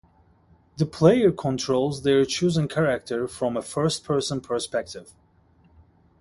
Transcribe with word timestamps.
The 0.77 0.87
player 0.87 1.31
controls 1.31 2.01
their 2.01 2.25
chosen 2.25 2.67
character 2.67 3.27
from 3.27 3.55
a 3.55 3.61
first-person 3.61 4.41
perspective. 4.41 5.13